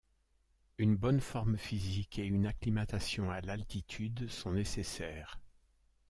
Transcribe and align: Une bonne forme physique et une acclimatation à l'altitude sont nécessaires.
Une 0.79 0.95
bonne 0.95 1.19
forme 1.19 1.57
physique 1.57 2.17
et 2.17 2.23
une 2.25 2.47
acclimatation 2.47 3.29
à 3.29 3.39
l'altitude 3.41 4.27
sont 4.31 4.51
nécessaires. 4.53 5.39